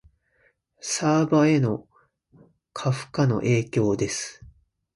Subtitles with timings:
[0.79, 1.87] サーバへの
[2.73, 4.43] 過負荷の影響です